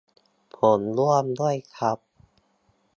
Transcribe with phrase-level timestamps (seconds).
[0.55, 1.97] ผมร่วมด้วยครับ